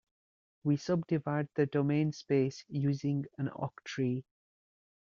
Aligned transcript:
We 0.63 0.77
subdivide 0.77 1.49
the 1.53 1.67
domain 1.67 2.11
space 2.11 2.65
using 2.67 3.25
an 3.37 3.49
octree. 3.49 4.23